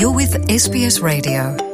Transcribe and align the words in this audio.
You're 0.00 0.16
with 0.16 0.48
SBS 0.48 1.02
Radio. 1.02 1.69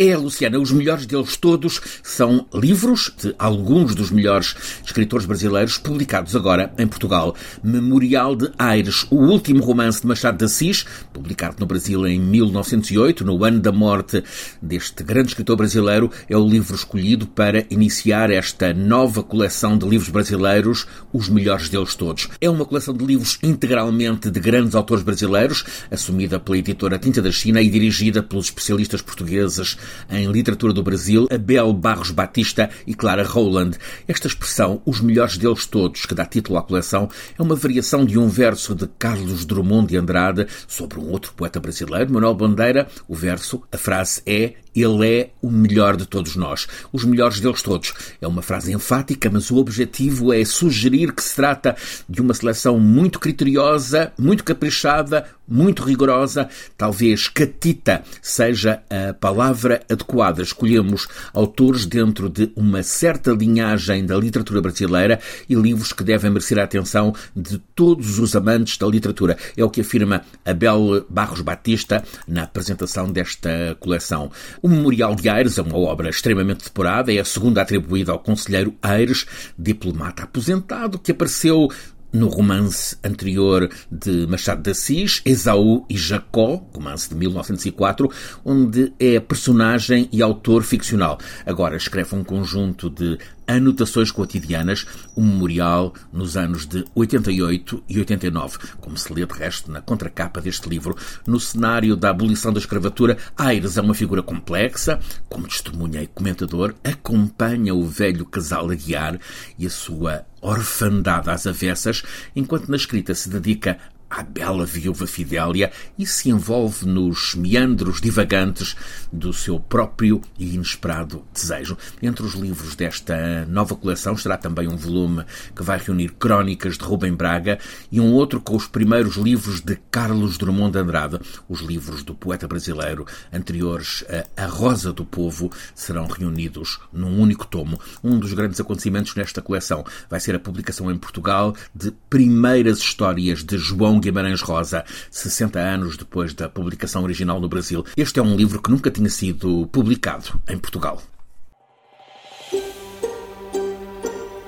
É, 0.00 0.16
Luciana, 0.16 0.60
os 0.60 0.70
melhores 0.70 1.06
deles 1.06 1.36
todos 1.36 1.80
são 2.04 2.46
livros 2.54 3.12
de 3.20 3.34
alguns 3.36 3.96
dos 3.96 4.12
melhores 4.12 4.54
escritores 4.86 5.26
brasileiros 5.26 5.76
publicados 5.76 6.36
agora 6.36 6.72
em 6.78 6.86
Portugal. 6.86 7.34
Memorial 7.64 8.36
de 8.36 8.48
Aires, 8.56 9.08
o 9.10 9.16
último 9.16 9.60
romance 9.60 10.00
de 10.00 10.06
Machado 10.06 10.38
de 10.38 10.44
Assis, 10.44 10.86
publicado 11.12 11.56
no 11.58 11.66
Brasil 11.66 12.06
em 12.06 12.20
1908, 12.20 13.24
no 13.24 13.42
ano 13.42 13.58
da 13.58 13.72
morte 13.72 14.22
deste 14.62 15.02
grande 15.02 15.30
escritor 15.30 15.56
brasileiro, 15.56 16.12
é 16.30 16.36
o 16.36 16.48
livro 16.48 16.76
escolhido 16.76 17.26
para 17.26 17.66
iniciar 17.68 18.30
esta 18.30 18.72
nova 18.72 19.24
coleção 19.24 19.76
de 19.76 19.88
livros 19.88 20.10
brasileiros, 20.10 20.86
os 21.12 21.28
melhores 21.28 21.68
deles 21.68 21.96
todos. 21.96 22.28
É 22.40 22.48
uma 22.48 22.64
coleção 22.64 22.94
de 22.94 23.04
livros 23.04 23.36
integralmente 23.42 24.30
de 24.30 24.38
grandes 24.38 24.76
autores 24.76 25.02
brasileiros, 25.02 25.64
assumida 25.90 26.38
pela 26.38 26.58
editora 26.58 27.00
Tinta 27.00 27.20
da 27.20 27.32
China 27.32 27.60
e 27.60 27.68
dirigida 27.68 28.22
pelos 28.22 28.44
especialistas 28.44 29.02
portugueses 29.02 29.76
em 30.10 30.30
literatura 30.30 30.72
do 30.72 30.82
Brasil, 30.82 31.28
Abel 31.30 31.72
Barros 31.72 32.10
Batista 32.10 32.70
e 32.86 32.94
Clara 32.94 33.24
Rowland. 33.24 33.76
Esta 34.06 34.26
expressão, 34.26 34.82
os 34.84 35.00
melhores 35.00 35.36
deles 35.36 35.66
todos, 35.66 36.06
que 36.06 36.14
dá 36.14 36.24
título 36.24 36.58
à 36.58 36.62
coleção, 36.62 37.08
é 37.38 37.42
uma 37.42 37.54
variação 37.54 38.04
de 38.04 38.18
um 38.18 38.28
verso 38.28 38.74
de 38.74 38.88
Carlos 38.98 39.44
Drummond 39.44 39.88
de 39.88 39.96
Andrade 39.96 40.46
sobre 40.66 40.98
um 40.98 41.10
outro 41.10 41.32
poeta 41.32 41.60
brasileiro, 41.60 42.12
Manuel 42.12 42.34
Bandeira. 42.34 42.88
O 43.06 43.14
verso, 43.14 43.62
a 43.72 43.78
frase 43.78 44.22
é 44.26 44.54
ele 44.74 45.06
é 45.06 45.30
o 45.42 45.50
melhor 45.50 45.96
de 45.96 46.06
todos 46.06 46.36
nós. 46.36 46.66
Os 46.92 47.04
melhores 47.04 47.40
deles 47.40 47.62
todos. 47.62 47.92
É 48.20 48.28
uma 48.28 48.42
frase 48.42 48.72
enfática, 48.72 49.28
mas 49.30 49.50
o 49.50 49.56
objetivo 49.56 50.32
é 50.32 50.44
sugerir 50.44 51.12
que 51.12 51.22
se 51.22 51.34
trata 51.34 51.76
de 52.08 52.20
uma 52.20 52.34
seleção 52.34 52.78
muito 52.78 53.18
criteriosa, 53.18 54.12
muito 54.18 54.44
caprichada, 54.44 55.26
muito 55.48 55.82
rigorosa. 55.82 56.48
Talvez 56.76 57.28
catita 57.28 58.02
seja 58.20 58.82
a 58.90 59.14
palavra 59.14 59.82
adequada. 59.90 60.42
Escolhemos 60.42 61.08
autores 61.32 61.86
dentro 61.86 62.28
de 62.28 62.52
uma 62.54 62.82
certa 62.82 63.32
linhagem 63.32 64.04
da 64.04 64.16
literatura 64.16 64.60
brasileira 64.60 65.20
e 65.48 65.54
livros 65.54 65.92
que 65.92 66.04
devem 66.04 66.30
merecer 66.30 66.58
a 66.58 66.64
atenção 66.64 67.14
de 67.34 67.58
todos 67.74 68.18
os 68.18 68.36
amantes 68.36 68.76
da 68.76 68.86
literatura. 68.86 69.36
É 69.56 69.64
o 69.64 69.70
que 69.70 69.80
afirma 69.80 70.22
Abel 70.44 71.06
Barros 71.08 71.40
Batista 71.40 72.04
na 72.26 72.42
apresentação 72.42 73.10
desta 73.10 73.76
coleção. 73.80 74.30
O 74.62 74.68
Memorial 74.68 75.14
de 75.14 75.28
Aires 75.28 75.58
é 75.58 75.62
uma 75.62 75.78
obra 75.78 76.10
extremamente 76.10 76.64
depurada, 76.64 77.12
é 77.12 77.18
a 77.18 77.24
segunda 77.24 77.62
atribuída 77.62 78.12
ao 78.12 78.18
conselheiro 78.18 78.74
Aires, 78.82 79.26
diplomata 79.58 80.24
aposentado, 80.24 80.98
que 80.98 81.12
apareceu 81.12 81.68
no 82.12 82.28
romance 82.28 82.96
anterior 83.04 83.68
de 83.90 84.26
Machado 84.26 84.62
de 84.62 84.70
Assis, 84.70 85.20
Esaú 85.24 85.84
e 85.88 85.96
Jacó, 85.96 86.66
romance 86.74 87.08
de 87.08 87.14
1904, 87.14 88.10
onde 88.44 88.92
é 88.98 89.20
personagem 89.20 90.08
e 90.12 90.22
autor 90.22 90.62
ficcional. 90.62 91.18
Agora 91.44 91.76
escreve 91.76 92.14
um 92.14 92.24
conjunto 92.24 92.88
de 92.88 93.18
anotações 93.48 94.12
cotidianas, 94.12 94.86
um 95.16 95.24
memorial 95.24 95.94
nos 96.12 96.36
anos 96.36 96.66
de 96.66 96.84
88 96.94 97.82
e 97.88 97.98
89, 97.98 98.58
como 98.78 98.96
se 98.96 99.12
lê 99.12 99.24
de 99.24 99.32
resto 99.32 99.72
na 99.72 99.80
contracapa 99.80 100.40
deste 100.40 100.68
livro. 100.68 100.94
No 101.26 101.40
cenário 101.40 101.96
da 101.96 102.10
abolição 102.10 102.52
da 102.52 102.60
escravatura, 102.60 103.16
Aires 103.36 103.78
é 103.78 103.80
uma 103.80 103.94
figura 103.94 104.22
complexa, 104.22 105.00
como 105.28 105.48
testemunha 105.48 106.02
e 106.02 106.06
comentador, 106.06 106.74
acompanha 106.84 107.74
o 107.74 107.86
velho 107.86 108.26
casal 108.26 108.70
a 108.70 108.74
guiar 108.74 109.18
e 109.58 109.66
a 109.66 109.70
sua 109.70 110.26
orfandade 110.40 111.30
às 111.30 111.46
avessas, 111.46 112.02
enquanto 112.36 112.68
na 112.68 112.76
escrita 112.76 113.14
se 113.14 113.28
dedica 113.28 113.78
à 114.10 114.22
bela 114.22 114.64
viúva 114.64 115.06
Fidélia 115.06 115.70
e 115.98 116.06
se 116.06 116.30
envolve 116.30 116.86
nos 116.86 117.34
meandros 117.34 118.00
divagantes 118.00 118.74
do 119.12 119.32
seu 119.32 119.60
próprio 119.60 120.20
e 120.38 120.54
inesperado 120.54 121.24
desejo. 121.32 121.76
Entre 122.02 122.24
os 122.24 122.34
livros 122.34 122.74
desta 122.74 123.44
nova 123.46 123.74
coleção 123.74 124.14
estará 124.14 124.36
também 124.36 124.68
um 124.68 124.76
volume 124.76 125.24
que 125.54 125.62
vai 125.62 125.78
reunir 125.78 126.14
crónicas 126.18 126.78
de 126.78 126.84
Rubem 126.84 127.14
Braga 127.14 127.58
e 127.90 128.00
um 128.00 128.12
outro 128.12 128.40
com 128.40 128.56
os 128.56 128.66
primeiros 128.66 129.16
livros 129.16 129.60
de 129.60 129.76
Carlos 129.90 130.38
Drummond 130.38 130.72
de 130.72 130.78
Andrade. 130.78 131.20
Os 131.48 131.60
livros 131.60 132.02
do 132.02 132.14
poeta 132.14 132.48
brasileiro 132.48 133.06
anteriores 133.32 134.04
a 134.36 134.44
A 134.44 134.46
Rosa 134.46 134.92
do 134.92 135.04
Povo 135.04 135.50
serão 135.74 136.06
reunidos 136.06 136.78
num 136.92 137.20
único 137.20 137.46
tomo. 137.46 137.78
Um 138.02 138.18
dos 138.18 138.32
grandes 138.32 138.60
acontecimentos 138.60 139.14
nesta 139.14 139.42
coleção 139.42 139.84
vai 140.08 140.20
ser 140.20 140.34
a 140.34 140.40
publicação 140.40 140.90
em 140.90 140.96
Portugal 140.96 141.54
de 141.74 141.92
primeiras 142.08 142.78
histórias 142.78 143.44
de 143.44 143.58
Guimarães 144.00 144.40
Rosa, 144.40 144.84
60 145.10 145.58
anos 145.58 145.96
depois 145.96 146.34
da 146.34 146.48
publicação 146.48 147.02
original 147.02 147.40
no 147.40 147.48
Brasil. 147.48 147.84
Este 147.96 148.18
é 148.18 148.22
um 148.22 148.36
livro 148.36 148.60
que 148.60 148.70
nunca 148.70 148.90
tinha 148.90 149.10
sido 149.10 149.66
publicado 149.72 150.40
em 150.48 150.58
Portugal. 150.58 151.02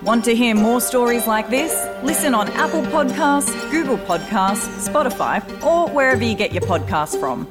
Want 0.03 0.25
to 0.25 0.35
hear 0.35 0.55
more 0.55 0.81
stories 0.81 1.27
like 1.27 1.51
this? 1.51 1.73
Listen 2.03 2.35
on 2.35 2.49
Apple 2.57 2.83
Podcasts, 2.91 3.53
Google 3.71 3.99
Podcasts, 3.99 4.67
Spotify, 4.89 5.43
or 5.63 5.91
wherever 5.91 6.25
you 6.25 6.35
get 6.35 6.53
your 6.53 6.63
podcasts 6.63 7.19
from. 7.21 7.47